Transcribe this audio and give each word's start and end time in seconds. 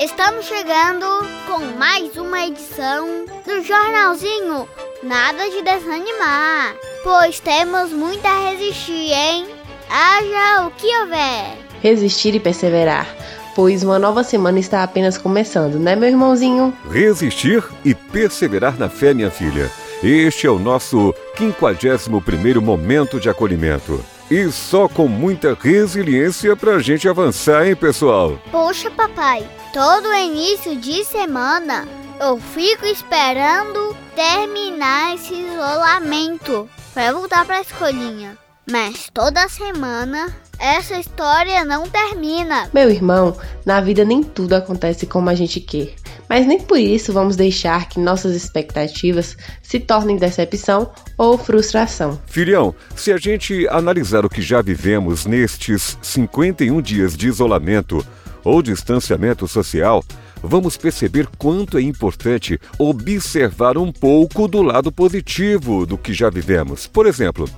Estamos 0.00 0.46
chegando 0.46 1.04
com 1.46 1.76
mais 1.78 2.16
uma 2.16 2.46
edição 2.46 3.26
do 3.44 3.62
Jornalzinho 3.62 4.66
Nada 5.02 5.50
de 5.50 5.60
Desanimar, 5.60 6.74
pois 7.04 7.38
temos 7.38 7.92
muito 7.92 8.24
a 8.24 8.48
resistir, 8.48 9.12
hein? 9.12 9.46
Haja 9.90 10.66
o 10.66 10.70
que 10.70 10.86
houver. 11.00 11.58
Resistir 11.82 12.34
e 12.34 12.40
perseverar, 12.40 13.06
pois 13.54 13.82
uma 13.82 13.98
nova 13.98 14.24
semana 14.24 14.58
está 14.58 14.82
apenas 14.82 15.18
começando, 15.18 15.78
né, 15.78 15.94
meu 15.94 16.08
irmãozinho? 16.08 16.72
Resistir 16.90 17.62
e 17.84 17.94
perseverar 17.94 18.78
na 18.78 18.88
fé, 18.88 19.12
minha 19.12 19.30
filha. 19.30 19.70
Este 20.02 20.46
é 20.46 20.50
o 20.50 20.58
nosso 20.58 21.14
51º 21.36 22.58
momento 22.62 23.20
de 23.20 23.28
acolhimento. 23.28 24.02
E 24.30 24.48
só 24.52 24.88
com 24.88 25.08
muita 25.08 25.58
resiliência 25.60 26.54
pra 26.54 26.78
gente 26.78 27.08
avançar, 27.08 27.66
hein, 27.66 27.74
pessoal? 27.74 28.40
Poxa, 28.52 28.88
papai, 28.88 29.44
todo 29.72 30.14
início 30.14 30.76
de 30.76 31.04
semana 31.04 31.88
eu 32.20 32.38
fico 32.38 32.86
esperando 32.86 33.96
terminar 34.14 35.16
esse 35.16 35.34
isolamento 35.34 36.68
para 36.94 37.12
voltar 37.12 37.44
para 37.44 37.56
a 37.56 37.60
escolinha. 37.62 38.38
Mas 38.70 39.10
toda 39.12 39.48
semana 39.48 40.32
essa 40.60 41.00
história 41.00 41.64
não 41.64 41.88
termina. 41.88 42.68
Meu 42.72 42.88
irmão, 42.88 43.36
na 43.66 43.80
vida 43.80 44.04
nem 44.04 44.22
tudo 44.22 44.52
acontece 44.54 45.06
como 45.06 45.28
a 45.28 45.34
gente 45.34 45.58
quer. 45.58 45.94
Mas 46.30 46.46
nem 46.46 46.60
por 46.60 46.78
isso 46.78 47.12
vamos 47.12 47.34
deixar 47.34 47.88
que 47.88 47.98
nossas 47.98 48.36
expectativas 48.36 49.36
se 49.60 49.80
tornem 49.80 50.16
decepção 50.16 50.92
ou 51.18 51.36
frustração. 51.36 52.20
Filhão, 52.24 52.72
se 52.94 53.12
a 53.12 53.16
gente 53.16 53.66
analisar 53.66 54.24
o 54.24 54.30
que 54.30 54.40
já 54.40 54.62
vivemos 54.62 55.26
nestes 55.26 55.98
51 56.00 56.80
dias 56.80 57.16
de 57.16 57.26
isolamento 57.26 58.06
ou 58.44 58.62
distanciamento 58.62 59.48
social, 59.48 60.04
vamos 60.40 60.76
perceber 60.76 61.26
quanto 61.36 61.76
é 61.76 61.82
importante 61.82 62.60
observar 62.78 63.76
um 63.76 63.90
pouco 63.90 64.46
do 64.46 64.62
lado 64.62 64.92
positivo 64.92 65.84
do 65.84 65.98
que 65.98 66.12
já 66.12 66.30
vivemos. 66.30 66.86
Por 66.86 67.06
exemplo, 67.06 67.50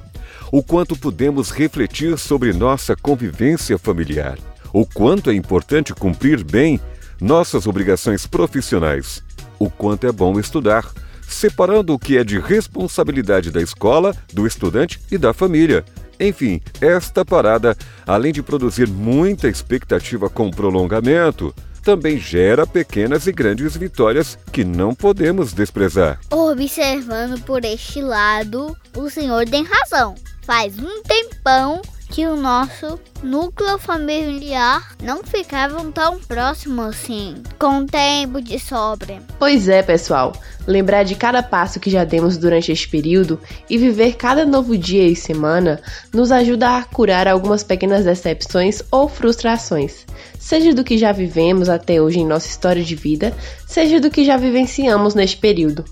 o 0.51 0.63
quanto 0.63 0.97
podemos 0.97 1.51
refletir 1.51 2.17
sobre 2.17 2.55
nossa 2.55 2.97
convivência 2.97 3.77
familiar, 3.77 4.39
o 4.73 4.87
quanto 4.87 5.29
é 5.29 5.35
importante 5.35 5.93
cumprir 5.93 6.43
bem 6.43 6.81
nossas 7.23 7.69
obrigações 7.69 8.27
profissionais, 8.27 9.23
o 9.59 9.71
quanto 9.71 10.07
é 10.07 10.13
bom 10.13 10.41
estudar, 10.41 10.91
separando 11.27 11.95
o 11.95 11.99
que 11.99 12.19
é 12.19 12.25
de 12.25 12.39
responsabilidade 12.39 13.51
da 13.51 13.63
escola, 13.63 14.15
do 14.33 14.47
estudante 14.47 15.01
e 15.11 15.17
da 15.17 15.33
família. 15.33 15.85
Enfim, 16.19 16.61
esta 16.81 17.25
parada, 17.25 17.77
além 18.07 18.33
de 18.33 18.43
produzir 18.43 18.89
muita 18.89 19.49
expectativa 19.49 20.29
com 20.29 20.51
prolongamento, 20.51 21.55
também 21.83 22.19
gera 22.19 22.67
pequenas 22.67 23.27
e 23.27 23.33
grandes 23.33 23.77
vitórias 23.77 24.37
que 24.53 24.65
não 24.65 24.95
podemos 24.95 25.53
desprezar. 25.53 26.21
Observando 26.31 27.41
por 27.45 27.65
este 27.65 28.01
lado, 28.01 28.77
o 28.97 29.09
senhor 29.09 29.49
tem 29.49 29.65
razão. 29.65 30.15
Faz 30.43 30.77
um 30.79 31.03
tempão 31.03 31.83
que 32.13 32.27
o 32.27 32.37
nosso 32.37 33.01
núcleo 33.23 33.79
familiar 33.79 34.95
não 35.03 35.25
ficavam 35.25 35.91
tão 35.91 36.19
próximo 36.19 36.83
assim, 36.83 37.43
com 37.59 37.87
tempo 37.87 38.39
de 38.43 38.59
sobra. 38.59 39.23
Pois 39.39 39.67
é, 39.67 39.83
pessoal. 39.83 40.35
Lembrar 40.67 41.05
de 41.05 41.15
cada 41.15 41.43
passo 41.43 41.81
que 41.81 41.89
já 41.89 42.05
demos 42.05 42.37
durante 42.37 42.71
este 42.71 42.87
período 42.87 43.41
e 43.69 43.79
viver 43.79 44.17
cada 44.17 44.45
novo 44.45 44.77
dia 44.77 45.09
e 45.09 45.17
semana 45.17 45.81
nos 46.13 46.31
ajuda 46.31 46.77
a 46.77 46.85
curar 46.85 47.27
algumas 47.27 47.65
pequenas 47.65 48.05
decepções 48.05 48.83
ou 48.91 49.09
frustrações, 49.09 50.05
seja 50.39 50.75
do 50.75 50.85
que 50.85 50.99
já 50.99 51.13
vivemos 51.13 51.71
até 51.71 52.01
hoje 52.01 52.21
em 52.21 52.27
nossa 52.27 52.47
história 52.47 52.85
de 52.85 52.95
vida, 52.95 53.35
seja 53.67 53.99
do 53.99 54.11
que 54.11 54.23
já 54.23 54.37
vivenciamos 54.37 55.15
neste 55.15 55.39
período. 55.39 55.83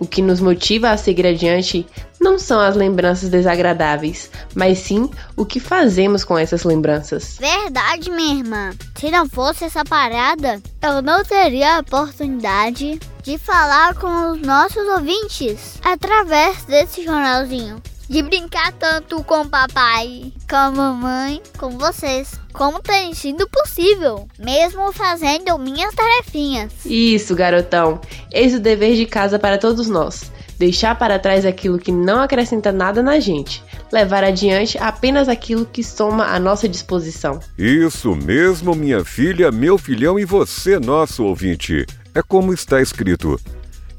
O 0.00 0.06
que 0.06 0.22
nos 0.22 0.40
motiva 0.40 0.90
a 0.90 0.96
seguir 0.96 1.26
adiante 1.26 1.86
não 2.18 2.38
são 2.38 2.58
as 2.58 2.74
lembranças 2.74 3.28
desagradáveis, 3.28 4.30
mas 4.54 4.78
sim 4.78 5.10
o 5.36 5.44
que 5.44 5.60
fazemos 5.60 6.24
com 6.24 6.38
essas 6.38 6.64
lembranças. 6.64 7.36
Verdade, 7.38 8.10
minha 8.10 8.38
irmã. 8.38 8.70
Se 8.96 9.10
não 9.10 9.28
fosse 9.28 9.64
essa 9.64 9.84
parada, 9.84 10.60
eu 10.82 11.02
não 11.02 11.22
teria 11.22 11.76
a 11.76 11.80
oportunidade 11.80 12.98
de 13.22 13.38
falar 13.38 13.94
com 13.94 14.32
os 14.32 14.40
nossos 14.40 14.88
ouvintes 14.88 15.78
através 15.84 16.64
desse 16.64 17.04
jornalzinho 17.04 17.80
de 18.10 18.22
brincar 18.22 18.72
tanto 18.72 19.22
com 19.22 19.42
o 19.42 19.48
papai, 19.48 20.32
com 20.48 20.56
a 20.56 20.68
mamãe, 20.68 21.40
com 21.56 21.78
vocês, 21.78 22.40
como 22.52 22.82
tem 22.82 23.14
sido 23.14 23.48
possível, 23.48 24.26
mesmo 24.36 24.92
fazendo 24.92 25.56
minhas 25.56 25.94
tarefinhas. 25.94 26.72
Isso, 26.84 27.36
garotão. 27.36 28.00
Eis 28.32 28.52
o 28.52 28.58
dever 28.58 28.96
de 28.96 29.06
casa 29.06 29.38
para 29.38 29.58
todos 29.58 29.88
nós. 29.88 30.32
Deixar 30.58 30.98
para 30.98 31.20
trás 31.20 31.46
aquilo 31.46 31.78
que 31.78 31.92
não 31.92 32.20
acrescenta 32.20 32.72
nada 32.72 33.00
na 33.00 33.20
gente. 33.20 33.62
Levar 33.92 34.24
adiante 34.24 34.76
apenas 34.76 35.28
aquilo 35.28 35.64
que 35.64 35.84
soma 35.84 36.26
à 36.26 36.40
nossa 36.40 36.68
disposição. 36.68 37.38
Isso 37.56 38.16
mesmo, 38.16 38.74
minha 38.74 39.04
filha, 39.04 39.52
meu 39.52 39.78
filhão 39.78 40.18
e 40.18 40.24
você, 40.24 40.80
nosso 40.80 41.24
ouvinte. 41.24 41.86
É 42.12 42.20
como 42.22 42.52
está 42.52 42.82
escrito: 42.82 43.40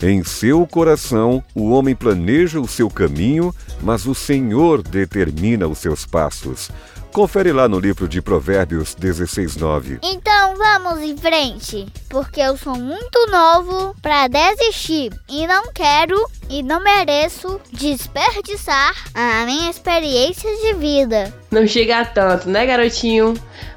em 0.02 0.24
seu 0.24 0.66
coração, 0.66 1.44
o 1.54 1.70
homem 1.70 1.96
planeja 1.96 2.60
o 2.60 2.68
seu 2.68 2.90
caminho, 2.90 3.54
mas 3.82 4.08
o 4.08 4.16
Senhor 4.16 4.82
determina 4.82 5.68
os 5.68 5.78
seus 5.78 6.06
passos. 6.06 6.72
Confere 7.12 7.52
lá 7.52 7.68
no 7.68 7.78
livro 7.78 8.08
de 8.08 8.22
Provérbios 8.22 8.96
16, 8.96 9.58
9. 9.58 10.00
Então 10.02 10.56
vamos 10.56 11.02
em 11.02 11.18
frente, 11.18 11.86
porque 12.08 12.40
eu 12.40 12.56
sou 12.56 12.74
muito 12.78 13.28
novo 13.30 13.94
para 14.02 14.30
desistir 14.30 15.12
e 15.30 15.46
não 15.46 15.74
quero 15.74 16.16
e 16.50 16.64
não 16.64 16.82
mereço 16.82 17.60
desperdiçar 17.74 18.96
a 19.14 19.46
minha 19.46 19.70
experiência 19.70 20.50
de 20.62 20.74
vida. 20.76 21.34
Não 21.52 21.68
chega 21.68 22.00
a 22.00 22.06
tanto, 22.06 22.50
né, 22.50 22.66
garotinho? 22.66 23.34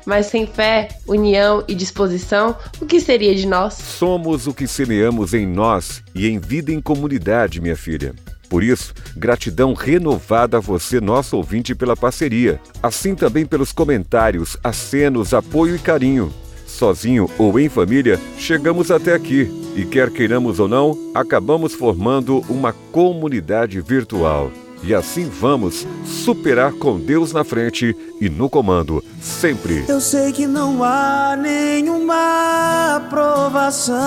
Mas 0.06 0.26
sem 0.26 0.46
fé, 0.46 0.88
união 1.04 1.64
e 1.66 1.74
disposição, 1.74 2.56
o 2.80 2.86
que 2.86 3.00
seria 3.00 3.34
de 3.34 3.48
nós? 3.48 3.74
Somos 3.74 4.46
o 4.46 4.54
que 4.54 4.68
semeamos 4.68 5.34
em 5.34 5.44
nós 5.44 6.04
e 6.14 6.28
em 6.28 6.38
vida 6.38 6.70
em 6.70 6.80
comunidade, 6.80 7.60
minha 7.60 7.76
filha. 7.76 8.14
Por 8.48 8.62
isso, 8.62 8.94
gratidão 9.16 9.74
renovada 9.74 10.58
a 10.58 10.60
você, 10.60 11.00
nosso 11.00 11.36
ouvinte, 11.36 11.74
pela 11.74 11.96
parceria. 11.96 12.60
Assim 12.82 13.14
também 13.14 13.44
pelos 13.46 13.72
comentários, 13.72 14.56
acenos, 14.62 15.34
apoio 15.34 15.76
e 15.76 15.78
carinho. 15.78 16.32
Sozinho 16.66 17.30
ou 17.38 17.58
em 17.60 17.68
família, 17.68 18.20
chegamos 18.36 18.90
até 18.90 19.14
aqui 19.14 19.48
e, 19.76 19.84
quer 19.84 20.10
queiramos 20.10 20.58
ou 20.58 20.68
não, 20.68 20.98
acabamos 21.14 21.72
formando 21.74 22.44
uma 22.48 22.72
comunidade 22.90 23.80
virtual. 23.80 24.50
E 24.82 24.92
assim 24.94 25.24
vamos 25.24 25.86
superar 26.04 26.72
com 26.72 27.00
Deus 27.00 27.32
na 27.32 27.42
frente 27.42 27.96
e 28.20 28.28
no 28.28 28.50
comando, 28.50 29.02
sempre. 29.20 29.84
Eu 29.88 29.98
sei 30.00 30.30
que 30.30 30.46
não 30.46 30.84
há 30.84 31.34
nenhuma 31.40 32.96
aprovação 32.96 34.04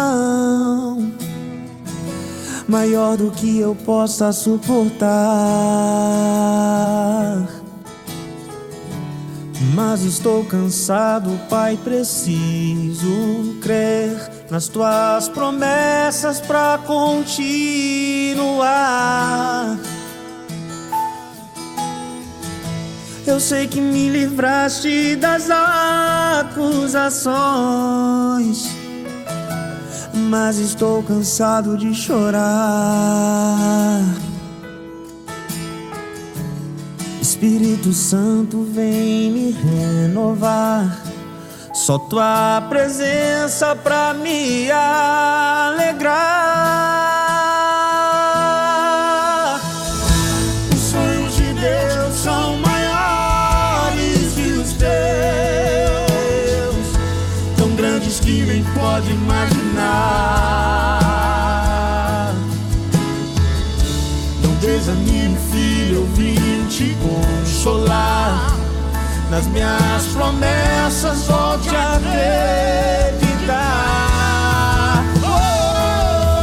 maior 2.67 3.15
do 3.17 3.31
que 3.31 3.59
eu 3.59 3.73
possa 3.75 4.31
suportar. 4.31 5.07
Mas 9.73 10.01
estou 10.01 10.43
cansado, 10.45 11.29
Pai, 11.49 11.77
preciso 11.83 13.55
crer 13.61 14.15
nas 14.49 14.67
tuas 14.67 15.29
promessas 15.29 16.41
para 16.41 16.79
continuar. 16.79 17.47
Eu 23.25 23.39
sei 23.39 23.67
que 23.67 23.79
me 23.79 24.09
livraste 24.09 25.15
das 25.15 25.49
acusações 25.51 26.47
mas 30.27 30.57
estou 30.57 31.01
cansado 31.01 31.77
de 31.77 31.93
chorar. 31.95 32.43
Espírito 37.21 37.93
Santo, 37.93 38.63
vem 38.63 39.31
me 39.31 39.51
renovar. 39.51 41.03
Só 41.73 41.97
tua 41.97 42.61
presença 42.69 43.75
pra 43.75 44.13
me 44.13 44.69
alegrar. 44.71 46.17
anime, 64.89 65.37
filho, 65.51 65.95
eu 65.97 66.05
vim 66.15 66.65
te 66.67 66.95
consolar. 67.01 68.55
Nas 69.29 69.45
minhas 69.47 70.05
promessas, 70.13 71.23
volte 71.25 71.75
a 71.75 71.95
acreditar. 71.95 73.43
Oh, 75.23 76.41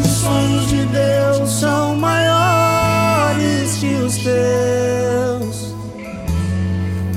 os 0.00 0.08
sonhos 0.08 0.68
de 0.68 0.84
Deus 0.86 1.50
são 1.50 1.96
maiores 1.96 3.76
que 3.78 3.94
os 3.94 4.18
teus, 4.18 5.74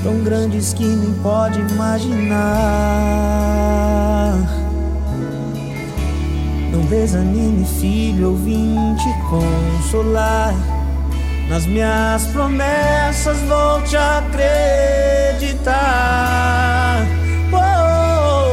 tão 0.02 0.22
grandes 0.24 0.72
que 0.72 0.84
nem 0.84 1.12
pode 1.22 1.60
imaginar. 1.60 3.10
Desanime, 6.90 7.64
filho, 7.78 8.22
eu 8.24 8.34
vim 8.34 8.96
te 8.96 9.08
consolar. 9.28 10.52
Nas 11.48 11.64
minhas 11.64 12.26
promessas 12.26 13.38
vou 13.42 13.80
te 13.82 13.96
acreditar. 13.96 15.66
Oh, 17.52 18.48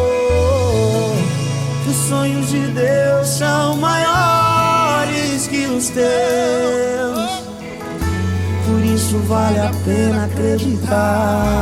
que 1.84 1.90
os 1.90 1.96
sonhos 1.96 2.52
de 2.52 2.60
Deus 2.60 3.28
são 3.28 3.76
maiores 3.78 5.48
que 5.48 5.66
os 5.66 5.90
teus. 5.90 7.42
Por 8.68 8.86
isso 8.86 9.18
vale 9.28 9.62
a 9.62 9.72
pena 9.84 10.26
acreditar. 10.26 11.58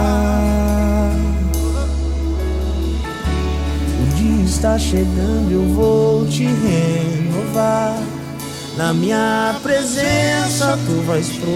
está 4.55 4.79
chegando, 4.79 5.51
eu 5.51 5.65
vou 5.73 6.25
te 6.27 6.45
renovar. 6.45 8.01
Na 8.77 8.93
minha 8.93 9.53
presença 9.61 10.79
tu 10.85 11.01
vais 11.05 11.29
prosperar. 11.29 11.55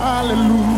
Aleluia. 0.00 0.73